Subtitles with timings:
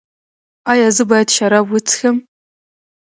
[0.71, 2.17] ایا زه باید شراب وڅښم؟